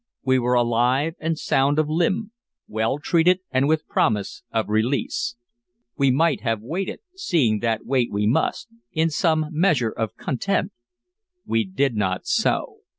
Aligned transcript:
We 0.23 0.39
were 0.39 0.55
alive 0.55 1.13
and 1.19 1.37
sound 1.37 1.77
of 1.77 1.87
limb, 1.87 2.31
well 2.67 2.97
treated 2.97 3.41
and 3.51 3.67
with 3.67 3.81
the 3.85 3.93
promise 3.93 4.41
of 4.51 4.67
release; 4.67 5.35
we 5.95 6.09
might 6.09 6.41
have 6.41 6.59
waited, 6.63 7.01
seeing 7.15 7.59
that 7.59 7.85
wait 7.85 8.11
we 8.11 8.25
must, 8.25 8.69
in 8.91 9.11
some 9.11 9.45
measure 9.51 9.91
of 9.91 10.17
content. 10.17 10.71
We 11.45 11.65
did 11.65 11.93
not 11.95 12.25
so. 12.25 12.77